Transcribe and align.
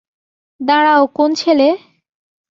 দাঁড়াও, 0.59 1.03
কোন 1.17 1.29
ছেলে? 1.35 1.67